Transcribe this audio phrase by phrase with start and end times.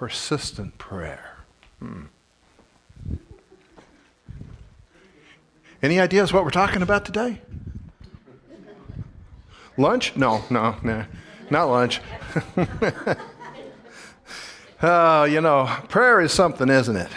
[0.00, 1.36] persistent prayer.
[1.78, 2.04] Hmm.
[5.82, 7.42] Any ideas what we're talking about today?
[9.76, 10.16] Lunch?
[10.16, 11.04] No, no, no,
[11.50, 12.00] not lunch.
[14.82, 17.10] oh, you know, prayer is something, isn't it?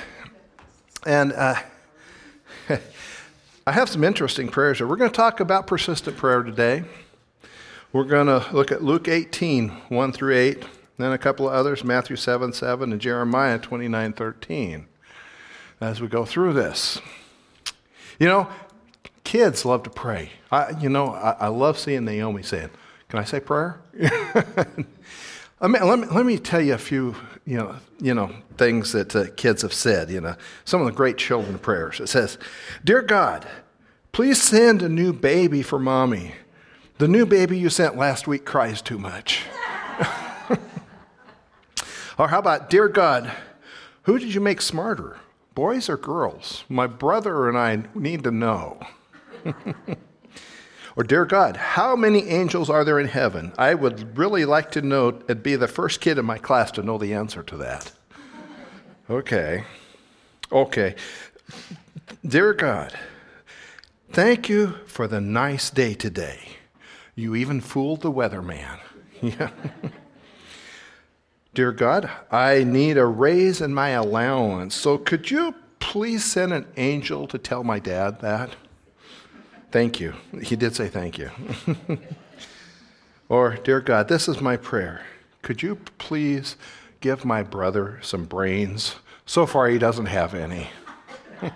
[1.06, 1.56] And uh,
[3.66, 4.88] I have some interesting prayers here.
[4.88, 6.84] We're going to talk about persistent prayer today.
[7.94, 10.66] We're going to look at Luke 18, 1 through 8,
[10.98, 14.88] then a couple of others, Matthew 7, 7, and Jeremiah 29, 13,
[15.82, 17.00] as we go through this.
[18.20, 18.48] You know,
[19.24, 20.32] kids love to pray.
[20.52, 22.70] I, you know, I, I love seeing Naomi saying,
[23.10, 23.82] Can I say prayer?
[25.62, 27.16] I mean, let, me, let me tell you a few
[27.46, 30.36] you know, you know things that uh, kids have said, you know,
[30.66, 32.00] some of the great children prayers.
[32.00, 32.38] It says,
[32.84, 33.46] Dear God,
[34.12, 36.36] please send a new baby for mommy.
[37.00, 39.44] The new baby you sent last week cries too much.
[42.18, 43.32] Or how about, Dear God,
[44.04, 45.18] who did you make smarter,
[45.56, 46.64] boys or girls?
[46.70, 48.80] My brother and I need to know.
[50.96, 53.54] or, Dear God, how many angels are there in heaven?
[53.58, 56.84] I would really like to know and be the first kid in my class to
[56.84, 57.92] know the answer to that.
[59.10, 59.64] Okay.
[60.52, 60.96] Okay.
[62.26, 62.98] Dear God,
[64.12, 66.40] thank you for the nice day today.
[67.16, 68.80] You even fooled the weatherman.
[69.22, 69.52] Yeah.
[71.54, 76.66] Dear God, I need a raise in my allowance, so could you please send an
[76.78, 78.56] angel to tell my dad that?
[79.70, 80.16] Thank you.
[80.42, 81.30] He did say thank you.
[83.30, 85.06] or, Dear God, this is my prayer.
[85.44, 86.56] Could you please
[87.02, 88.96] give my brother some brains?
[89.28, 90.70] So far, he doesn't have any.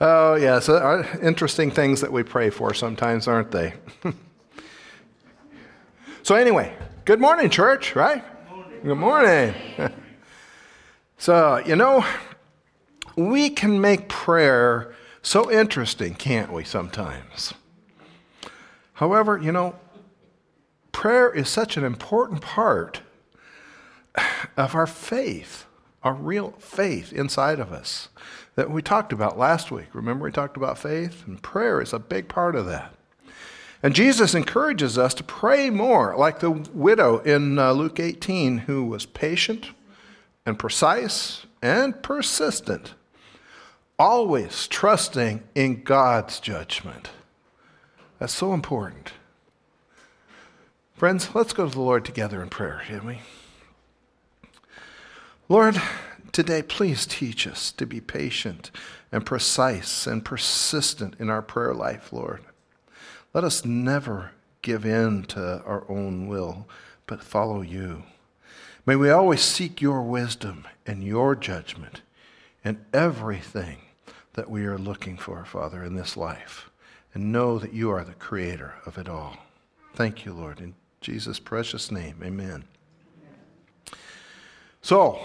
[0.00, 3.74] oh, yes, uh, interesting things that we pray for sometimes, aren't they?
[6.22, 6.74] so, anyway,
[7.08, 8.22] good morning, church, right?
[8.82, 9.54] Good morning.
[9.78, 9.94] Good morning.
[11.16, 12.04] so, you know,
[13.16, 17.54] we can make prayer so interesting, can't we, sometimes?
[18.92, 19.76] However, you know,
[20.92, 23.00] prayer is such an important part
[24.58, 25.64] of our faith,
[26.02, 28.10] our real faith inside of us
[28.54, 29.94] that we talked about last week.
[29.94, 31.26] Remember, we talked about faith?
[31.26, 32.97] And prayer is a big part of that.
[33.82, 38.84] And Jesus encourages us to pray more, like the widow in uh, Luke 18, who
[38.84, 39.70] was patient
[40.44, 42.94] and precise and persistent
[43.98, 47.10] always trusting in God's judgment.
[48.18, 49.12] That's so important.
[50.94, 53.20] Friends, let's go to the Lord together in prayer, shall we?
[55.48, 55.80] Lord,
[56.32, 58.70] today please teach us to be patient
[59.10, 62.42] and precise and persistent in our prayer life, Lord.
[63.34, 66.66] Let us never give in to our own will,
[67.06, 68.04] but follow you.
[68.86, 72.00] May we always seek your wisdom and your judgment
[72.64, 73.78] in everything
[74.32, 76.70] that we are looking for, Father, in this life,
[77.12, 79.36] and know that you are the creator of it all.
[79.94, 80.60] Thank you, Lord.
[80.60, 82.64] In Jesus' precious name, amen.
[84.80, 85.20] So,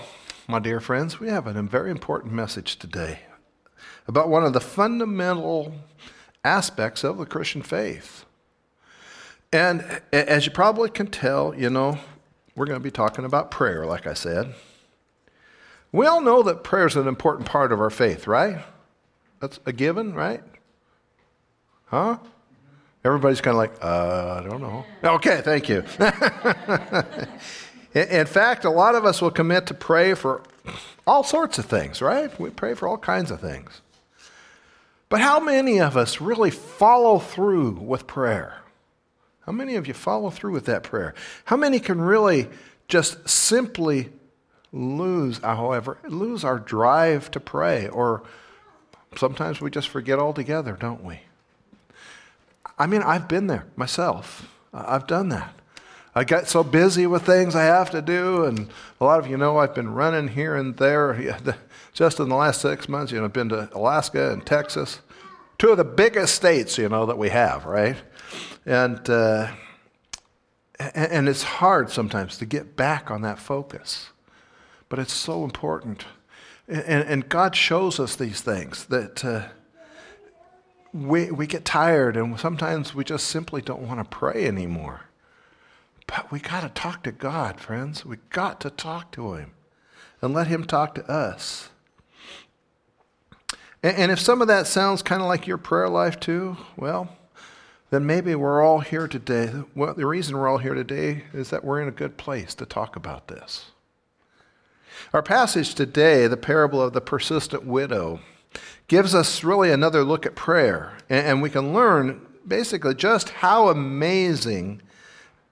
[0.48, 3.20] my dear friends, we have a very important message today
[4.08, 5.74] about one of the fundamental
[6.44, 8.26] aspects of the Christian faith.
[9.52, 12.00] And as you probably can tell, you know,
[12.56, 14.54] we're going to be talking about prayer, like I said.
[15.92, 18.58] We all know that prayer is an important part of our faith, right?
[19.40, 20.42] That's a given, right?
[21.86, 22.18] Huh?
[23.06, 24.86] Everybody's kind of like, uh, I don't know.
[25.04, 25.84] Okay, thank you.
[27.94, 30.42] In fact, a lot of us will commit to pray for
[31.06, 32.40] all sorts of things, right?
[32.40, 33.83] We pray for all kinds of things.
[35.14, 38.62] But how many of us really follow through with prayer?
[39.42, 41.14] How many of you follow through with that prayer?
[41.46, 42.50] How many can really
[42.88, 44.10] just simply
[44.72, 48.24] lose, however, lose our drive to pray or
[49.16, 51.20] Sometimes we just forget altogether, don't we?
[52.80, 54.50] I mean, I've been there myself.
[54.74, 55.54] I've done that.
[56.16, 58.68] I got so busy with things I have to do, and
[59.00, 61.38] a lot of you know I've been running here and there.
[61.94, 65.00] Just in the last six months, you know, I've been to Alaska and Texas,
[65.58, 67.98] two of the biggest states, you know, that we have, right?
[68.66, 69.52] And uh,
[70.80, 74.10] and it's hard sometimes to get back on that focus,
[74.90, 76.06] but it's so important.
[76.68, 79.48] And, and God shows us these things that uh,
[80.94, 85.02] we, we get tired and sometimes we just simply don't want to pray anymore.
[86.08, 88.06] But we got to talk to God, friends.
[88.06, 89.52] We got to talk to Him
[90.22, 91.70] and let Him talk to us.
[93.84, 97.16] And, and if some of that sounds kind of like your prayer life too, well,
[97.92, 99.52] then maybe we're all here today.
[99.76, 102.66] Well, the reason we're all here today is that we're in a good place to
[102.66, 103.66] talk about this.
[105.14, 108.20] Our passage today, the parable of the persistent widow,
[108.88, 110.98] gives us really another look at prayer.
[111.10, 114.82] And we can learn basically just how amazing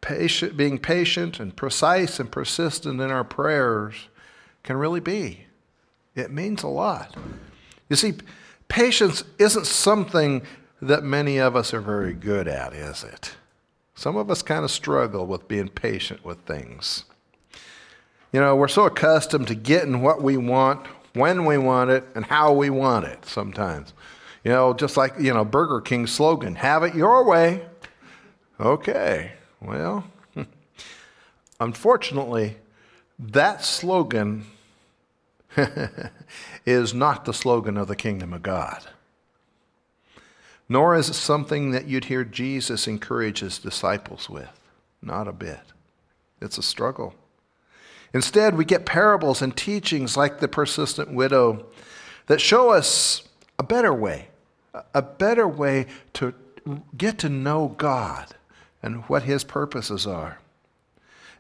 [0.01, 4.07] patient, being patient and precise and persistent in our prayers
[4.63, 5.45] can really be.
[6.16, 7.16] It means a lot.
[7.91, 8.13] You see,
[8.69, 10.43] patience isn't something
[10.81, 13.33] that many of us are very good at, is it?
[13.95, 17.03] Some of us kind of struggle with being patient with things.
[18.31, 22.23] You know, we're so accustomed to getting what we want, when we want it, and
[22.23, 23.91] how we want it sometimes.
[24.45, 27.65] You know, just like, you know, Burger King's slogan, have it your way.
[28.57, 30.05] Okay, well,
[31.59, 32.55] unfortunately,
[33.19, 34.45] that slogan
[36.65, 38.83] is not the slogan of the kingdom of God.
[40.69, 44.59] Nor is it something that you'd hear Jesus encourage his disciples with.
[45.01, 45.59] Not a bit.
[46.42, 47.13] It's a struggle.
[48.13, 51.65] Instead, we get parables and teachings like the persistent widow
[52.27, 53.24] that show us
[53.57, 54.30] a better way,
[54.94, 56.33] a better way to
[56.98, 58.36] get to know God
[58.83, 60.39] and what His purposes are.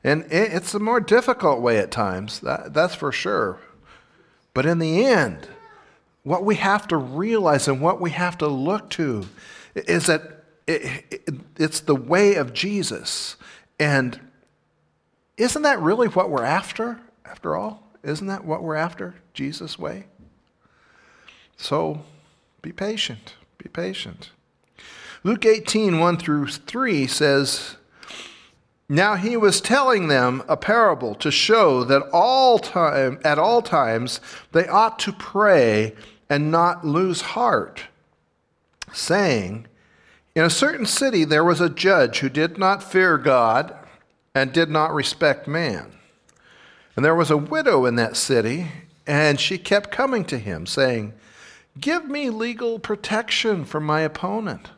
[0.03, 3.59] And it's a more difficult way at times, that, that's for sure.
[4.53, 5.47] But in the end,
[6.23, 9.27] what we have to realize and what we have to look to
[9.75, 13.37] is that it, it, it's the way of Jesus.
[13.79, 14.19] And
[15.37, 17.83] isn't that really what we're after, after all?
[18.03, 19.15] Isn't that what we're after?
[19.33, 20.05] Jesus' way?
[21.57, 22.03] So
[22.61, 23.35] be patient.
[23.57, 24.31] Be patient.
[25.23, 27.77] Luke 18, 1 through 3 says,
[28.91, 34.19] Now he was telling them a parable to show that all time, at all times
[34.51, 35.95] they ought to pray
[36.29, 37.83] and not lose heart,
[38.91, 39.67] saying,
[40.35, 43.73] In a certain city there was a judge who did not fear God
[44.35, 45.93] and did not respect man.
[46.97, 48.67] And there was a widow in that city,
[49.07, 51.13] and she kept coming to him, saying,
[51.79, 54.71] Give me legal protection from my opponent.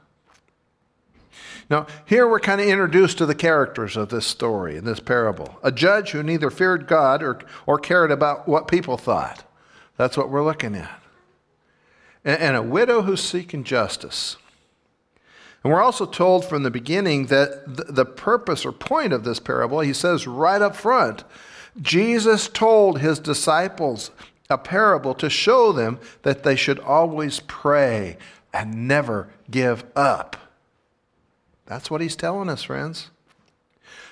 [1.73, 5.57] Now, here we're kind of introduced to the characters of this story, in this parable.
[5.63, 9.43] A judge who neither feared God or, or cared about what people thought.
[9.97, 11.01] That's what we're looking at.
[12.23, 14.37] And, and a widow who's seeking justice.
[15.63, 19.79] And we're also told from the beginning that the purpose or point of this parable,
[19.79, 21.23] he says right up front,
[21.81, 24.11] Jesus told his disciples
[24.47, 28.17] a parable to show them that they should always pray
[28.53, 30.37] and never give up.
[31.65, 33.09] That's what he's telling us, friends.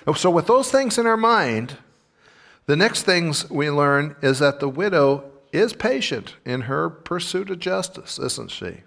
[0.06, 1.76] Oh, so, with those things in our mind,
[2.66, 7.58] the next things we learn is that the widow is patient in her pursuit of
[7.58, 8.78] justice, isn't she?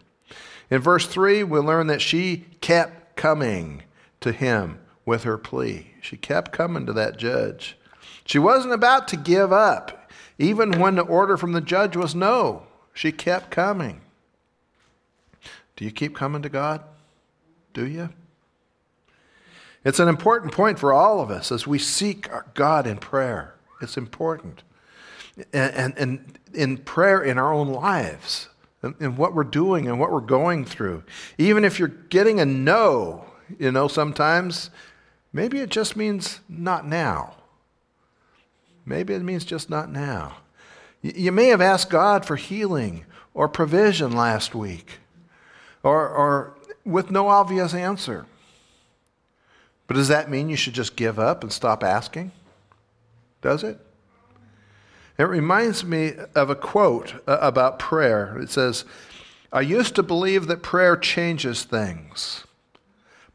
[0.70, 3.84] In verse 3, we learn that she kept coming
[4.22, 5.92] to him with her plea.
[6.02, 7.78] She kept coming to that judge.
[8.26, 10.10] She wasn't about to give up,
[10.40, 12.64] even when the order from the judge was no.
[12.94, 14.02] She kept coming.
[15.76, 16.82] Do you keep coming to God?
[17.74, 18.10] Do you?
[19.86, 23.56] It's an important point for all of us as we seek God in prayer.
[23.82, 24.64] It's important.
[25.54, 28.50] And, and, and in prayer in our own lives
[28.82, 31.04] and what we're doing and what we're going through.
[31.38, 33.26] Even if you're getting a no,
[33.60, 34.70] you know, sometimes
[35.32, 37.36] maybe it just means not now.
[38.86, 40.38] Maybe it means just not now.
[41.02, 45.00] You may have asked God for healing or provision last week,
[45.84, 48.26] or, or with no obvious answer.
[49.88, 52.32] But does that mean you should just give up and stop asking?
[53.42, 53.80] Does it?
[55.18, 58.38] It reminds me of a quote uh, about prayer.
[58.40, 58.84] It says,
[59.52, 62.46] I used to believe that prayer changes things,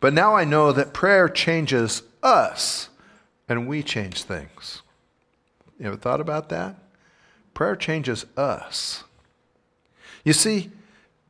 [0.00, 2.90] but now I know that prayer changes us
[3.48, 4.82] and we change things.
[5.78, 6.76] You ever thought about that?
[7.54, 9.04] Prayer changes us.
[10.24, 10.70] You see,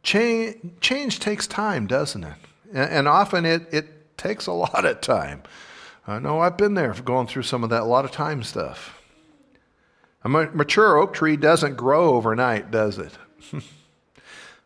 [0.02, 2.36] change, change takes time, doesn't it?
[2.72, 3.86] And, and often it, it
[4.20, 5.42] takes a lot of time.
[6.06, 8.96] I know I've been there going through some of that a lot of time stuff.
[10.22, 13.12] A mature oak tree doesn't grow overnight, does it?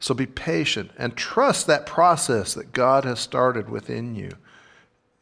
[0.00, 4.32] so be patient and trust that process that God has started within you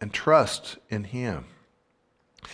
[0.01, 1.45] and trust in Him.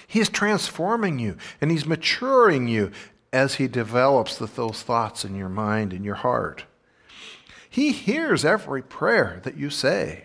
[0.07, 2.91] He is transforming you and He's maturing you
[3.33, 6.65] as He develops the, those thoughts in your mind and your heart.
[7.71, 10.25] He hears every prayer that you say,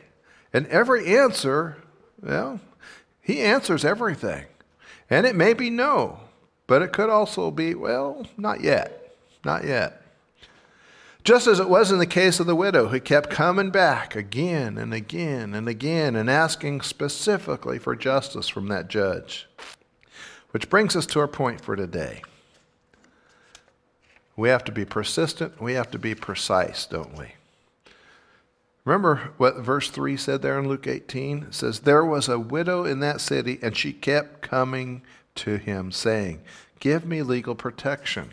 [0.54, 1.78] and every answer,
[2.22, 2.60] well,
[3.20, 4.46] He answers everything.
[5.10, 6.20] And it may be no,
[6.68, 9.16] but it could also be, well, not yet.
[9.44, 10.02] Not yet.
[11.24, 14.78] Just as it was in the case of the widow who kept coming back again
[14.78, 19.48] and again and again and asking specifically for justice from that judge.
[20.52, 22.22] Which brings us to our point for today.
[24.36, 25.62] We have to be persistent.
[25.62, 27.34] We have to be precise, don't we?
[28.86, 31.44] Remember what verse 3 said there in Luke 18?
[31.44, 35.02] It says, There was a widow in that city, and she kept coming
[35.36, 36.42] to him, saying,
[36.80, 38.32] Give me legal protection.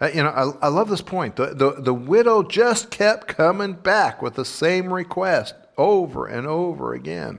[0.00, 1.36] Uh, you know, I, I, love this point.
[1.36, 6.92] The, the, the widow just kept coming back with the same request over and over
[6.92, 7.38] again.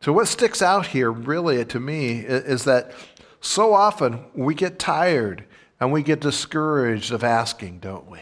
[0.00, 2.92] So, what sticks out here really to me is, is that
[3.40, 5.44] so often we get tired
[5.80, 8.20] and we get discouraged of asking, don't we?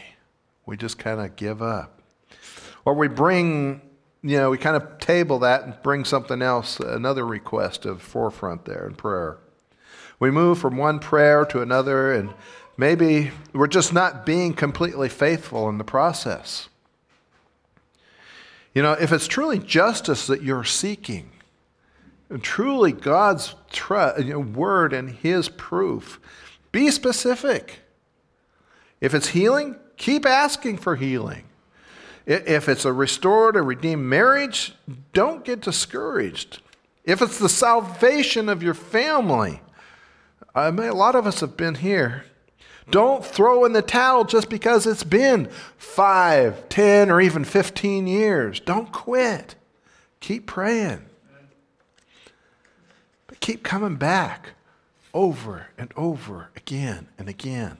[0.65, 1.96] We just kind of give up.
[2.87, 3.81] Or we bring,
[4.23, 8.63] you know, we kind of table that and bring something else, another request of forefront
[8.63, 9.39] there in prayer.
[10.21, 12.33] We move from one prayer to another, and
[12.77, 16.69] maybe we're just not being completely faithful in the process.
[18.73, 21.31] You know, if it's truly justice that you're seeking,
[22.29, 26.21] and truly God's tr- word and His proof,
[26.71, 27.79] be specific.
[29.01, 31.43] If it's healing, keep asking for healing.
[32.27, 34.75] If it's a restored or redeemed marriage,
[35.13, 36.61] don't get discouraged.
[37.05, 39.61] If it's the salvation of your family,
[40.53, 42.25] I mean, a lot of us have been here.
[42.91, 48.59] Don't throw in the towel just because it's been five, ten, or even 15 years.
[48.59, 49.55] Don't quit.
[50.19, 51.05] Keep praying.
[53.27, 54.49] But keep coming back
[55.13, 57.77] over and over again and again.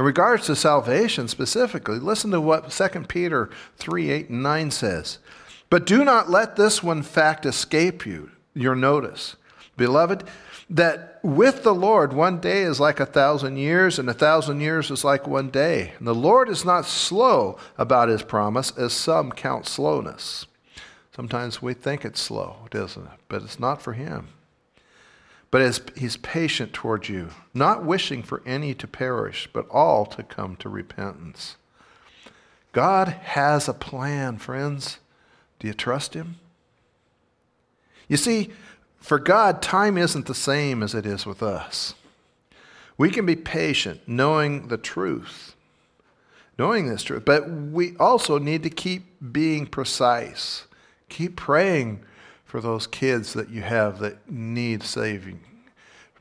[0.00, 5.18] In regards to salvation specifically, listen to what 2 Peter 3 8 and 9 says.
[5.68, 9.36] But do not let this one fact escape you, your notice.
[9.76, 10.24] Beloved,
[10.70, 14.90] that with the Lord, one day is like a thousand years, and a thousand years
[14.90, 15.92] is like one day.
[15.98, 20.46] And the Lord is not slow about his promise, as some count slowness.
[21.14, 23.18] Sometimes we think it's slow, doesn't it?
[23.28, 24.28] But it's not for him
[25.50, 30.22] but as he's patient toward you, not wishing for any to perish, but all to
[30.22, 31.56] come to repentance.
[32.72, 34.98] God has a plan, friends.
[35.58, 36.36] Do you trust him?
[38.08, 38.50] You see,
[39.00, 41.94] for God, time isn't the same as it is with us.
[42.96, 45.56] We can be patient, knowing the truth,
[46.58, 50.66] knowing this truth, but we also need to keep being precise.
[51.08, 52.04] Keep praying
[52.50, 55.38] for those kids that you have that need saving.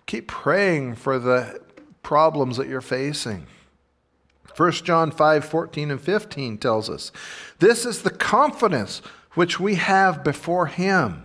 [0.05, 1.59] Keep praying for the
[2.03, 3.48] problems that you're facing.
[4.55, 7.12] 1 John 5 14 and 15 tells us
[7.57, 9.01] this is the confidence
[9.33, 11.24] which we have before Him,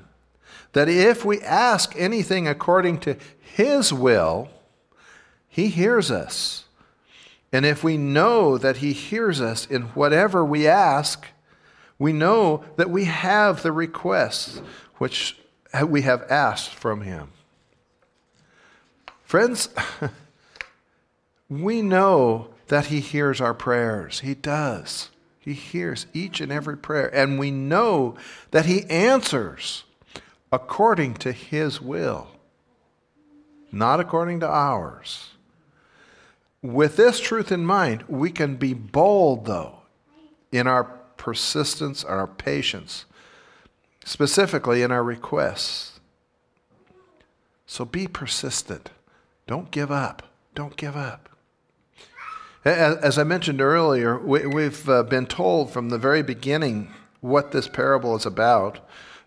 [0.73, 4.49] that if we ask anything according to His will,
[5.49, 6.65] He hears us.
[7.53, 11.27] And if we know that He hears us in whatever we ask,
[11.99, 14.61] we know that we have the requests
[14.99, 15.37] which
[15.87, 17.29] we have asked from him.
[19.25, 19.69] Friends,
[21.49, 24.21] we know that he hears our prayers.
[24.21, 25.11] He does.
[25.39, 27.15] He hears each and every prayer.
[27.15, 28.17] And we know
[28.51, 29.85] that he answers
[30.51, 32.29] according to his will,
[33.73, 35.31] not according to ours.
[36.63, 39.81] With this truth in mind, we can be bold, though,
[40.51, 40.85] in our
[41.19, 43.05] persistence, our patience,
[44.05, 46.01] specifically in our requests.
[47.67, 48.91] So be persistent.
[49.47, 50.23] Don't give up.
[50.55, 51.29] Don't give up.
[52.65, 58.17] As I mentioned earlier, we've uh, been told from the very beginning what this parable
[58.17, 58.81] is about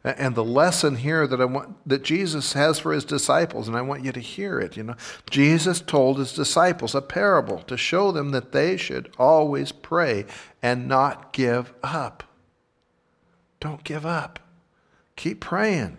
[0.03, 3.81] and the lesson here that I want that Jesus has for his disciples and I
[3.81, 4.96] want you to hear it you know
[5.29, 10.25] Jesus told his disciples a parable to show them that they should always pray
[10.62, 12.24] and not give up
[13.60, 14.39] don't give up
[15.17, 15.97] Keep praying.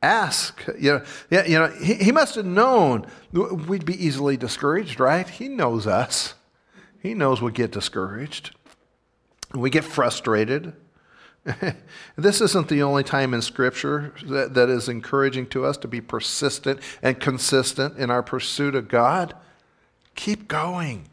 [0.00, 0.64] Ask.
[0.78, 5.28] You know, yeah, you know he, he must have known we'd be easily discouraged, right?
[5.28, 6.34] He knows us.
[7.00, 8.54] He knows we get discouraged.
[9.54, 10.74] We get frustrated.
[12.16, 16.00] this isn't the only time in Scripture that, that is encouraging to us to be
[16.00, 19.34] persistent and consistent in our pursuit of God.
[20.14, 21.08] Keep going.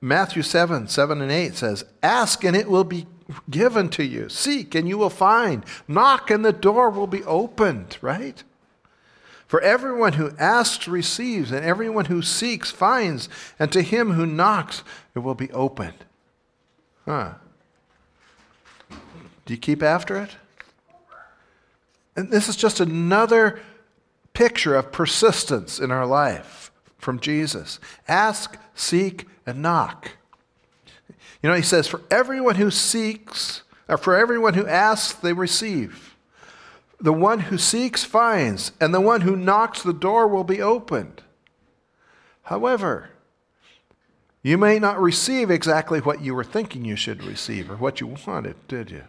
[0.00, 3.06] Matthew 7 7 and 8 says, Ask and it will be
[3.50, 4.28] given to you.
[4.28, 5.64] Seek and you will find.
[5.86, 8.42] Knock and the door will be opened, right?
[9.46, 14.82] For everyone who asks receives, and everyone who seeks finds, and to him who knocks
[15.14, 16.04] it will be opened.
[17.06, 17.34] Huh.
[19.46, 20.36] Do you keep after it?
[22.14, 23.60] And this is just another
[24.34, 27.80] picture of persistence in our life from Jesus.
[28.06, 30.17] Ask, seek, and knock.
[31.42, 36.16] You know, he says, For everyone who seeks, or for everyone who asks, they receive.
[37.00, 41.22] The one who seeks finds, and the one who knocks, the door will be opened.
[42.42, 43.10] However,
[44.42, 48.16] you may not receive exactly what you were thinking you should receive or what you
[48.26, 49.04] wanted, did you?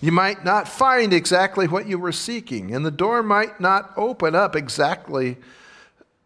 [0.00, 4.34] You might not find exactly what you were seeking, and the door might not open
[4.34, 5.36] up exactly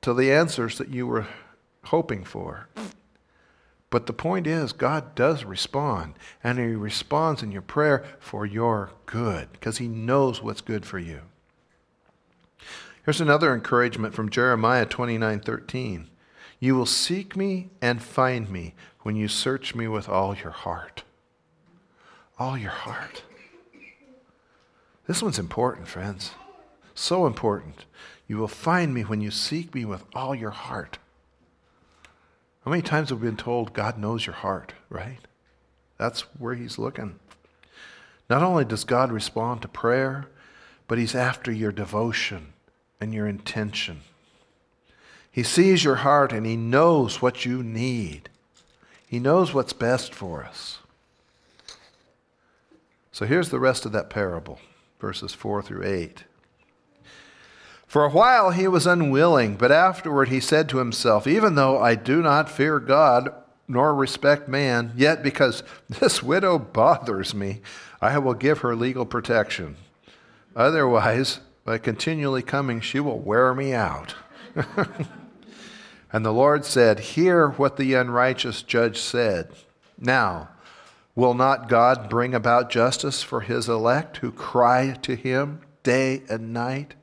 [0.03, 1.27] to the answers that you were
[1.85, 2.69] hoping for.
[3.91, 8.93] But the point is, God does respond, and He responds in your prayer for your
[9.07, 11.23] good, because He knows what's good for you.
[13.05, 16.09] Here's another encouragement from Jeremiah 29 13.
[16.61, 21.03] You will seek me and find me when you search me with all your heart.
[22.39, 23.25] All your heart.
[25.07, 26.33] This one's important, friends.
[26.95, 27.87] So important.
[28.29, 30.99] You will find me when you seek me with all your heart.
[32.65, 35.21] How many times have we been told God knows your heart, right?
[35.97, 37.19] That's where He's looking.
[38.29, 40.27] Not only does God respond to prayer,
[40.87, 42.53] but He's after your devotion
[43.01, 44.03] and your intention.
[45.33, 48.29] He sees your heart and He knows what you need.
[49.07, 50.79] He knows what's best for us.
[53.13, 54.61] So here's the rest of that parable,
[55.01, 56.25] verses 4 through 8.
[57.91, 61.97] For a while he was unwilling, but afterward he said to himself, Even though I
[61.97, 63.35] do not fear God
[63.67, 67.63] nor respect man, yet because this widow bothers me,
[68.01, 69.75] I will give her legal protection.
[70.55, 74.15] Otherwise, by continually coming, she will wear me out.
[76.13, 79.51] and the Lord said, Hear what the unrighteous judge said.
[79.99, 80.51] Now,
[81.17, 86.53] will not God bring about justice for his elect who cry to him day and
[86.53, 86.95] night?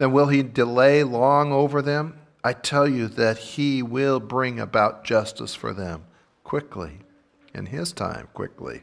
[0.00, 2.18] And will he delay long over them?
[2.42, 6.04] I tell you that he will bring about justice for them
[6.42, 7.00] quickly,
[7.54, 8.82] in his time, quickly.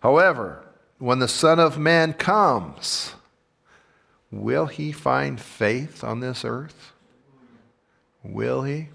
[0.00, 0.66] However,
[0.98, 3.14] when the Son of Man comes,
[4.30, 6.92] will he find faith on this earth?
[8.22, 8.88] Will he?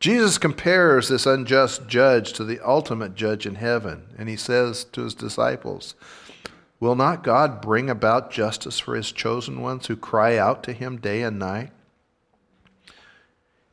[0.00, 5.02] Jesus compares this unjust judge to the ultimate judge in heaven, and he says to
[5.02, 5.94] his disciples,
[6.80, 10.96] Will not God bring about justice for his chosen ones who cry out to him
[10.96, 11.70] day and night?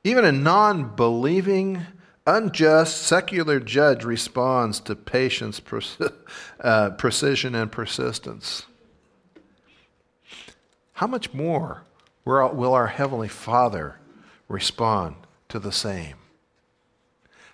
[0.03, 1.85] Even a non believing,
[2.25, 5.61] unjust, secular judge responds to patience,
[6.59, 8.65] uh, precision, and persistence.
[10.93, 11.83] How much more
[12.25, 13.99] will our Heavenly Father
[14.49, 15.15] respond
[15.47, 16.15] to the same?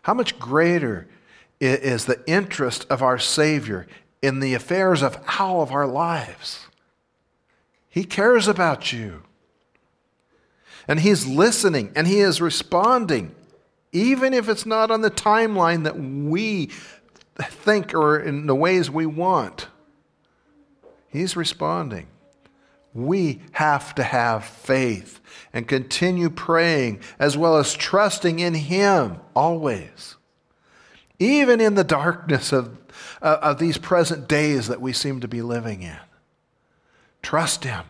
[0.03, 1.07] How much greater
[1.59, 3.87] is the interest of our Savior
[4.23, 6.67] in the affairs of all of our lives.
[7.89, 9.23] He cares about you.
[10.87, 13.35] And He's listening and He is responding,
[13.91, 16.71] even if it's not on the timeline that we
[17.37, 19.67] think or in the ways we want.
[21.09, 22.07] He's responding.
[22.93, 25.19] We have to have faith
[25.51, 30.15] and continue praying as well as trusting in Him always.
[31.19, 32.77] Even in the darkness of
[33.21, 35.97] uh, of these present days that we seem to be living in.
[37.21, 37.85] Trust Him.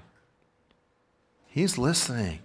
[1.48, 2.40] He's listening.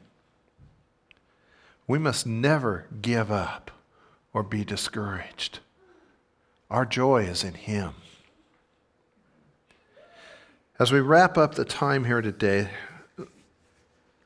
[1.86, 3.70] We must never give up
[4.32, 5.60] or be discouraged.
[6.70, 7.94] Our joy is in Him.
[10.78, 12.68] As we wrap up the time here today,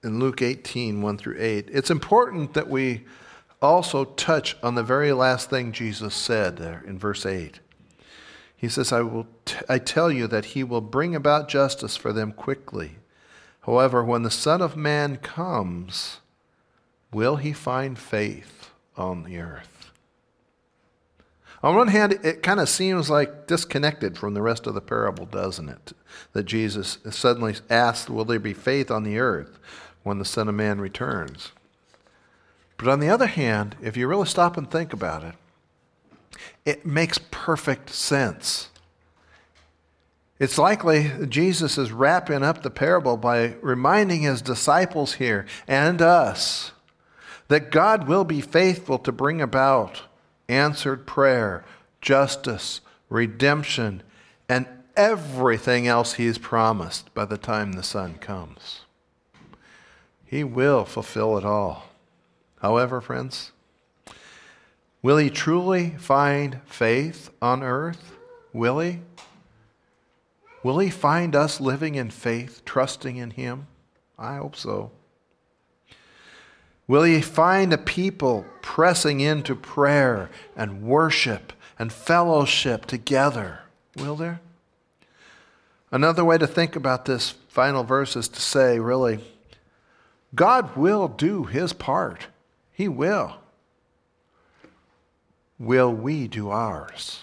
[0.03, 3.05] in Luke 18, 1 through 8, it's important that we
[3.63, 7.61] also touch on the very last thing Jesus said there in verse 8.
[8.57, 12.13] He says, I, will t- I tell you that he will bring about justice for
[12.13, 12.97] them quickly.
[13.63, 16.21] However, when the Son of Man comes,
[17.13, 19.91] will he find faith on the earth?
[21.63, 25.27] On one hand, it kind of seems like disconnected from the rest of the parable,
[25.27, 25.93] doesn't it?
[26.33, 29.61] That Jesus suddenly asks, Will there be faith on the earth
[30.03, 31.53] when the Son of Man returns?
[32.83, 35.35] But on the other hand, if you really stop and think about it,
[36.65, 38.71] it makes perfect sense.
[40.41, 46.73] It's likely Jesus is wrapping up the parable by reminding his disciples here and us
[47.47, 50.03] that God will be faithful to bring about
[50.49, 51.65] answered prayer,
[52.01, 54.03] justice, redemption,
[54.49, 54.67] and
[54.97, 58.81] everything else he's promised by the time the Son comes.
[60.25, 61.92] He will fulfill it all.
[62.63, 63.53] However, friends,
[65.03, 68.17] Will he truly find faith on earth?
[68.53, 69.01] Will he?
[70.63, 73.67] Will he find us living in faith, trusting in him?
[74.17, 74.93] I hope so.
[76.87, 83.61] Will he find a people pressing into prayer and worship and fellowship together?
[83.97, 84.41] Will there?
[85.91, 89.19] Another way to think about this final verse is to say, really,
[90.35, 92.29] God will do his part
[92.73, 93.37] He will.
[95.59, 97.21] Will we do ours?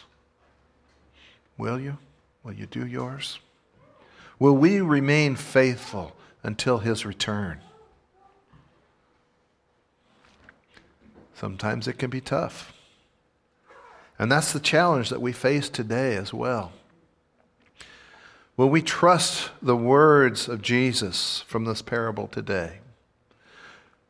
[1.57, 1.97] Will you?
[2.43, 3.39] Will you do yours?
[4.39, 7.59] Will we remain faithful until his return?
[11.35, 12.73] Sometimes it can be tough.
[14.17, 16.73] And that's the challenge that we face today as well.
[18.57, 22.79] Will we trust the words of Jesus from this parable today?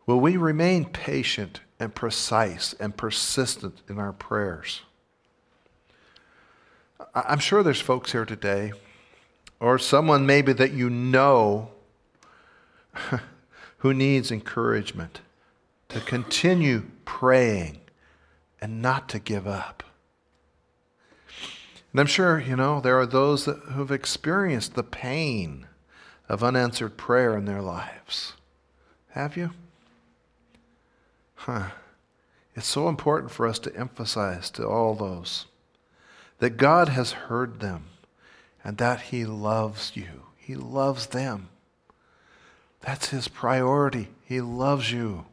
[0.09, 4.81] Will we remain patient and precise and persistent in our prayers?
[7.13, 8.71] I'm sure there's folks here today,
[9.59, 11.69] or someone maybe that you know
[13.77, 15.21] who needs encouragement
[15.89, 17.77] to continue praying
[18.59, 19.83] and not to give up.
[21.91, 25.67] And I'm sure, you know, there are those that, who've experienced the pain
[26.27, 28.33] of unanswered prayer in their lives.
[29.09, 29.51] Have you?
[31.43, 31.69] Huh.
[32.53, 35.45] It's so important for us to emphasize to all those
[36.39, 37.85] that God has heard them
[38.61, 40.23] and that He loves you.
[40.35, 41.47] He loves them.
[42.81, 44.09] That's His priority.
[44.25, 45.25] He loves you.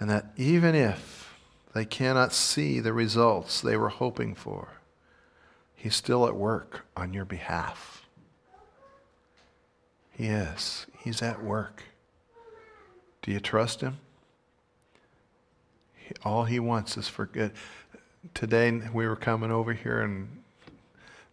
[0.00, 1.34] And that even if
[1.74, 4.68] they cannot see the results they were hoping for,
[5.74, 8.06] He's still at work on your behalf.
[10.12, 10.86] He is.
[11.04, 11.82] He's at work.
[13.26, 13.98] Do you trust Him?
[16.24, 17.50] All He wants is for good.
[18.34, 20.28] Today we were coming over here and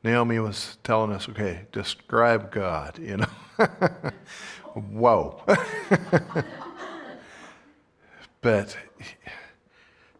[0.04, 3.28] Naomi was telling us, okay, describe God, you know.
[4.74, 5.44] Whoa.
[8.42, 8.76] but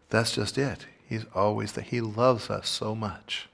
[0.10, 0.86] that's just it.
[1.10, 3.50] He's always that he loves us so much.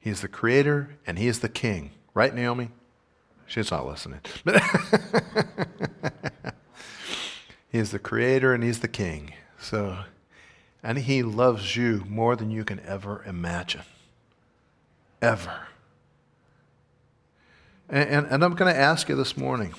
[0.00, 1.92] He's the creator and he is the king.
[2.14, 2.70] Right, Naomi?
[3.46, 4.20] She's not listening.
[7.76, 9.32] he's the creator and he's the king.
[9.60, 9.98] So
[10.82, 13.82] and he loves you more than you can ever imagine.
[15.20, 15.66] Ever.
[17.88, 19.74] And, and, and I'm going to ask you this morning.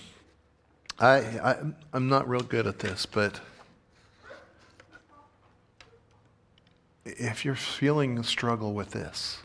[1.00, 1.56] I, I,
[1.94, 3.40] I'm not real good at this, but
[7.06, 9.40] if you're feeling a struggle with this,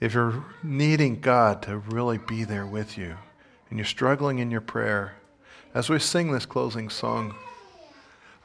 [0.00, 3.16] if you're needing God to really be there with you,
[3.70, 5.14] and you're struggling in your prayer,
[5.74, 7.34] as we sing this closing song,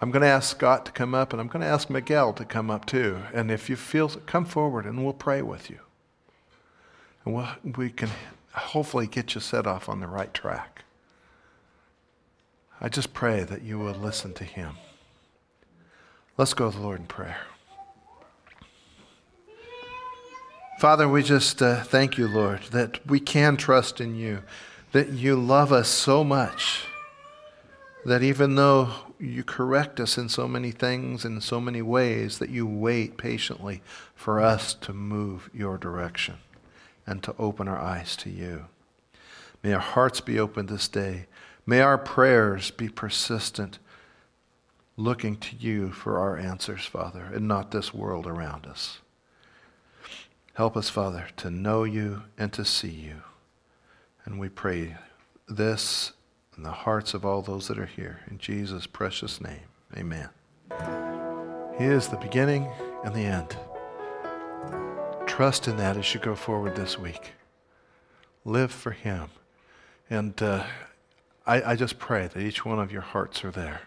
[0.02, 2.46] I'm going to ask Scott to come up, and I'm going to ask Miguel to
[2.46, 3.20] come up too.
[3.34, 5.80] And if you feel, come forward, and we'll pray with you.
[7.24, 8.10] And we'll, we can
[8.52, 10.84] hopefully get you set off on the right track.
[12.82, 14.76] I just pray that you will listen to him.
[16.38, 17.38] Let's go to the Lord in prayer.
[20.80, 24.44] Father, we just uh, thank you, Lord, that we can trust in you,
[24.92, 26.88] that you love us so much,
[28.06, 28.90] that even though
[29.20, 33.18] you correct us in so many things, and in so many ways, that you wait
[33.18, 33.82] patiently
[34.16, 36.36] for us to move your direction
[37.08, 38.66] and to open our eyes to you.
[39.62, 41.28] May our hearts be open this day.
[41.66, 43.80] May our prayers be persistent,
[44.98, 49.00] looking to you for our answers, Father, and not this world around us.
[50.56, 53.22] Help us, Father, to know you and to see you.
[54.26, 54.98] And we pray
[55.48, 56.12] this
[56.58, 58.22] in the hearts of all those that are here.
[58.30, 60.30] In Jesus' precious name, amen.
[61.78, 62.70] He is the beginning
[63.04, 63.58] and the end.
[65.28, 67.32] Trust in that as you go forward this week.
[68.46, 69.30] Live for Him.
[70.10, 70.66] And uh,
[71.46, 73.82] I, I just pray that each one of your hearts are there.